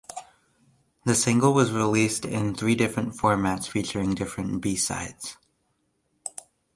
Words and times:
The 1.05 1.13
single 1.13 1.53
was 1.53 1.71
released 1.71 2.25
in 2.25 2.55
three 2.55 2.73
different 2.73 3.13
formats 3.13 3.67
featuring 3.67 4.15
different 4.15 4.59
B-sides. 4.59 5.37